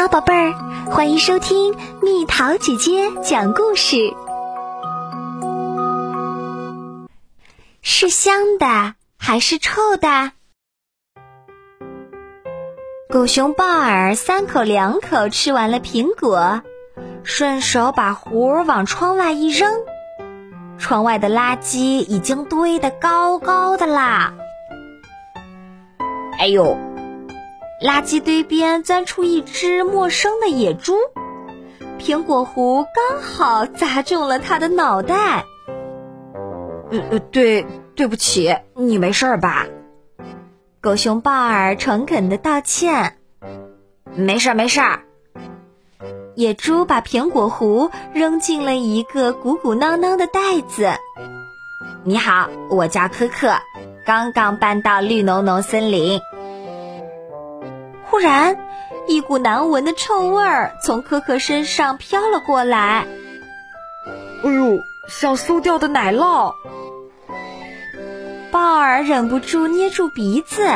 [0.00, 0.52] 好，宝贝儿，
[0.92, 3.96] 欢迎收听蜜桃姐姐讲故事。
[7.82, 10.30] 是香的还是臭的？
[13.10, 16.62] 狗熊鲍尔三口两口吃完了苹果，
[17.24, 19.68] 顺手把壶往窗外一扔，
[20.78, 24.32] 窗外的垃圾已经堆得高高的啦。
[26.38, 26.78] 哎呦！
[27.80, 30.96] 垃圾堆边钻出一只陌生的野猪，
[31.98, 35.44] 苹果核刚好砸中了它的脑袋。
[36.90, 37.64] 呃呃，对，
[37.94, 39.66] 对不起，你没事吧？
[40.80, 43.16] 狗熊鲍尔诚恳的道歉。
[44.16, 45.02] 没事儿，没事儿。
[46.34, 50.90] 野猪把苹果核扔进了一个鼓鼓囊囊的袋子。
[52.02, 53.54] 你好，我叫可可，
[54.04, 56.20] 刚刚搬到绿浓浓森林。
[58.18, 58.58] 突然，
[59.06, 63.06] 一股难闻的臭味儿从可可身上飘了过来。
[64.42, 66.52] 哎呦，像馊掉的奶酪！
[68.50, 70.66] 鲍尔忍不住捏住鼻子。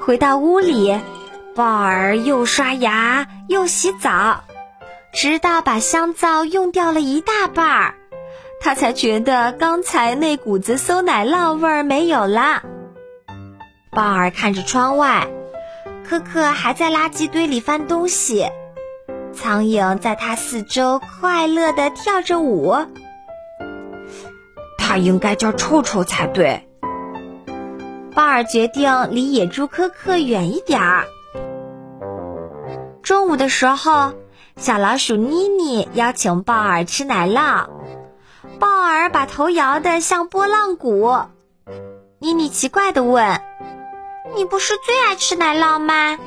[0.00, 0.98] 回到屋里，
[1.54, 4.42] 鲍尔又刷牙又洗澡，
[5.12, 7.94] 直到把香皂用掉了一大半儿，
[8.60, 12.64] 他才觉得刚才那股子馊奶酪味儿没有了。
[13.92, 15.28] 鲍尔看着窗外。
[16.10, 18.50] 可可还在垃圾堆里翻东西，
[19.32, 22.74] 苍蝇在它四周快乐地跳着舞。
[24.76, 26.66] 它应该叫臭臭才对。
[28.12, 31.04] 鲍尔决定离野猪科克远一点儿。
[33.04, 34.14] 中午的时候，
[34.56, 37.68] 小老鼠妮妮邀请鲍尔吃奶酪，
[38.58, 41.16] 鲍尔把头摇得像拨浪鼓。
[42.18, 43.40] 妮妮奇怪地问。
[44.34, 46.18] 你不是最爱吃奶酪吗？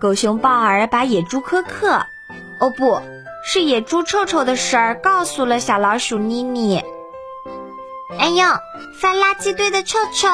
[0.00, 2.06] 狗熊鲍尔把野猪科克，
[2.60, 3.00] 哦不
[3.44, 6.82] 是野猪臭臭的事儿告诉了小老鼠妮妮。
[8.18, 8.44] 哎呦，
[9.00, 10.28] 翻垃圾堆的臭臭！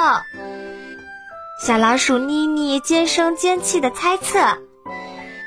[1.64, 4.38] 小老鼠妮妮尖声尖气的猜测。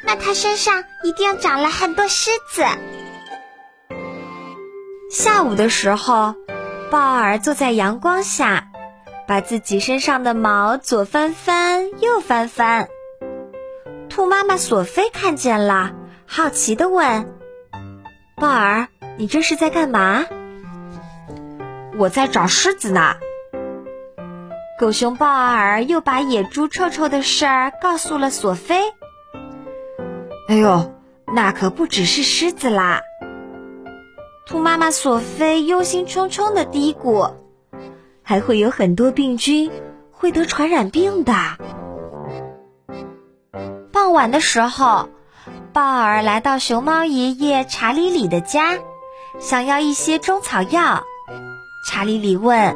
[0.05, 2.65] 那它身上一定长了很多虱子。
[5.09, 6.35] 下午的时候，
[6.91, 8.67] 鲍尔坐在阳光下。
[9.27, 12.87] 把自己身上的毛左翻翻，右翻翻。
[14.09, 15.93] 兔妈妈索菲看见了，
[16.27, 17.33] 好奇的问
[18.37, 20.25] ：“鲍尔，你这是在干嘛
[21.97, 23.15] ？”“我在找狮子呢。”
[24.79, 28.81] 狗熊鲍尔又把野猪臭臭的事儿告诉了索菲。
[30.49, 30.93] “哎呦，
[31.33, 33.01] 那可不只是狮子啦！”
[34.45, 37.33] 兔妈妈索菲忧心忡忡的嘀咕。
[38.23, 39.69] 还会有很多病菌
[40.11, 41.33] 会得传染病的。
[43.91, 45.09] 傍晚的时候，
[45.71, 48.79] 鲍尔来到熊猫爷爷查理里的家，
[49.39, 51.03] 想要一些中草药。
[51.85, 52.75] 查理里问：“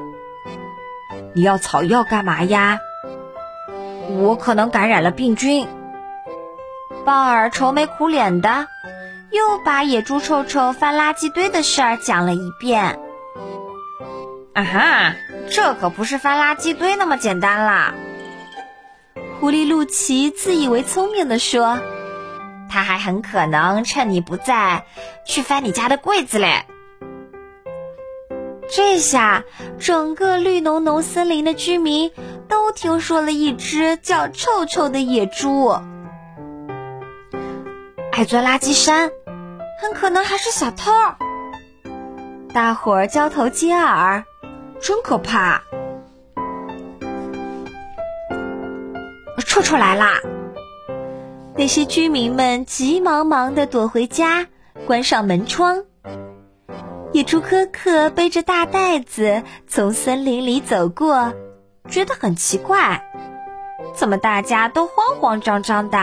[1.34, 2.80] 你要草药干嘛呀
[4.20, 5.68] ？”“我可能感染了病菌。”
[7.06, 8.68] 鲍尔愁眉苦脸的，
[9.32, 13.00] 又把野猪臭臭翻垃圾堆的事儿讲了一遍。
[14.58, 15.14] 啊哈！
[15.52, 17.94] 这可不是翻垃圾堆那么简单啦！
[19.40, 21.78] 狐狸露奇自以为聪明的说
[22.68, 24.84] ：“他还很可能趁你不在，
[25.28, 26.66] 去翻你家的柜子嘞。”
[28.68, 29.44] 这下，
[29.78, 32.12] 整个绿浓浓森林的居民
[32.50, 35.68] 都听说了一只叫臭臭的野猪，
[38.12, 39.12] 爱钻垃圾山，
[39.84, 40.92] 很可能还是小偷。
[42.52, 44.24] 大伙儿交头接耳。
[44.80, 45.62] 真可怕！
[49.46, 50.20] 臭臭来啦！
[51.56, 54.48] 那些居民们急忙忙的躲回家，
[54.86, 55.84] 关上门窗。
[57.14, 61.34] 野猪科克背着大袋子从森林里走过，
[61.90, 63.02] 觉得很奇怪，
[63.96, 65.98] 怎么大家都慌慌张张的？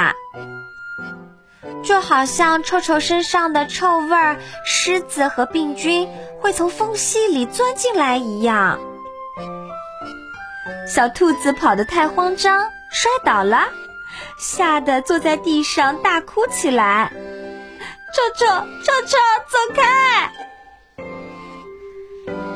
[1.85, 6.09] 就好像臭臭身上的臭味儿、虱子和病菌
[6.41, 8.81] 会从缝隙里钻进来一样。
[10.89, 13.69] 小兔子跑得太慌张，摔倒了，
[14.39, 17.13] 吓得坐在地上大哭起来。
[18.15, 19.17] 臭臭臭臭，
[19.49, 20.33] 走开！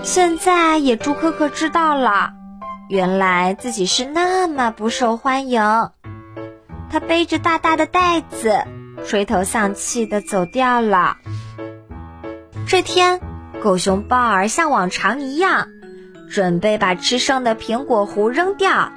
[0.03, 2.31] 现在野猪可可知道了，
[2.89, 5.91] 原来自己是那么不受欢迎。
[6.91, 8.65] 他背着大大的袋子。
[9.06, 11.17] 垂头丧气的走掉了。
[12.67, 13.21] 这天，
[13.62, 15.69] 狗熊鲍尔像往常一样，
[16.31, 18.93] 准备把吃剩的苹果核扔掉。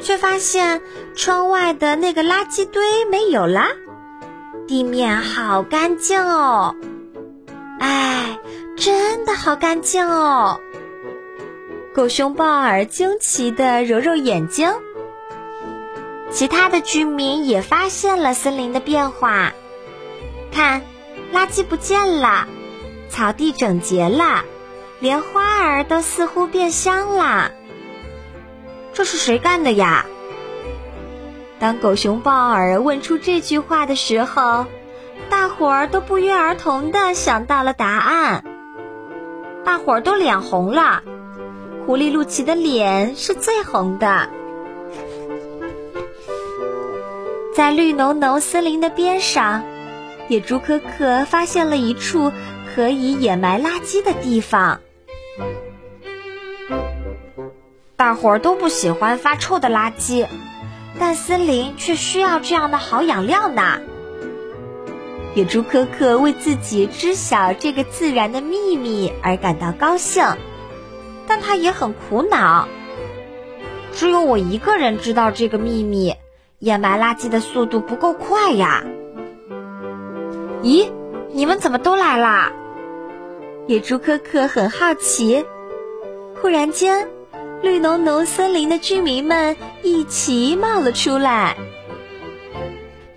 [0.00, 0.82] 却发现
[1.14, 3.68] 窗外的那个垃圾堆没有啦，
[4.66, 6.74] 地面好干净哦！
[7.78, 8.38] 哎，
[8.76, 10.60] 真的好干净哦！
[11.94, 14.72] 狗熊鲍尔惊奇地揉揉眼睛。
[16.32, 19.52] 其他的居民也发现了森林的变化，
[20.50, 20.80] 看，
[21.32, 22.48] 垃圾不见了，
[23.10, 24.42] 草地整洁了，
[24.98, 27.52] 连花儿都似乎变香了。
[28.94, 30.06] 这是谁干的呀？
[31.58, 34.64] 当狗熊鲍尔问出这句话的时候，
[35.28, 38.42] 大伙儿都不约而同的想到了答案。
[39.64, 41.02] 大伙儿都脸红了，
[41.86, 44.30] 狐狸露奇的脸是最红的。
[47.54, 49.62] 在绿浓浓森林的边上，
[50.28, 52.32] 野猪可可发现了一处
[52.74, 54.80] 可以掩埋垃圾的地方。
[57.94, 60.26] 大伙儿都不喜欢发臭的垃圾，
[60.98, 63.80] 但森林却需要这样的好养料呢。
[65.34, 70.24] 野猪可可为自己知晓这个自然的秘密而感到高兴，
[71.26, 72.66] 但他也很苦恼。
[73.92, 76.16] 只有我一个人知道这个秘密。
[76.62, 78.84] 掩埋垃圾的速度不够快呀！
[80.62, 80.88] 咦，
[81.32, 82.52] 你们怎么都来啦？
[83.66, 85.44] 野猪科科很好奇。
[86.40, 87.08] 忽然间，
[87.62, 91.56] 绿浓浓森林的居民们一齐冒了出来。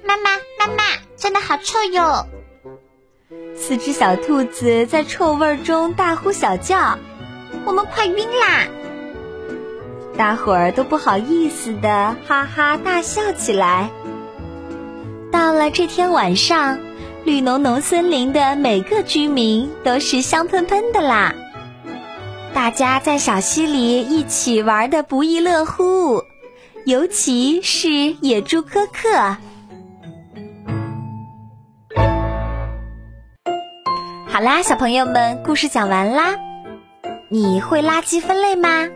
[0.03, 0.83] 妈妈，妈妈，
[1.15, 2.25] 真的好臭哟！
[3.56, 6.97] 四只小兔子在臭味中大呼小叫
[7.63, 8.65] ：“我们快晕啦！”
[10.18, 13.90] 大伙儿都不好意思的哈哈大笑起来。
[15.32, 16.80] 到了这天晚上，
[17.26, 21.34] 绿浓浓森林的每个居民都是香喷喷的啦。
[22.54, 26.24] 大家在小溪里一起玩的不亦乐乎，
[26.86, 27.90] 尤其是
[28.22, 29.36] 野猪科克。
[34.28, 36.36] 好啦，小朋友们，故事讲完啦。
[37.28, 38.88] 你会垃圾分类吗？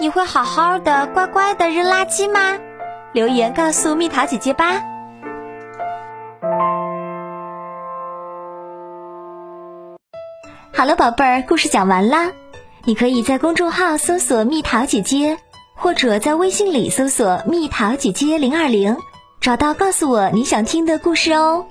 [0.00, 2.58] 你会好好的、乖乖的扔垃圾吗？
[3.12, 4.82] 留言告诉蜜桃姐姐吧。
[10.72, 12.32] 好了，宝贝儿，故事讲完啦。
[12.84, 15.38] 你可以在公众号搜索“蜜桃姐姐”，
[15.78, 18.96] 或者在微信里搜索“蜜桃姐姐零二零”，
[19.40, 21.66] 找到告诉我你想听的故事哦。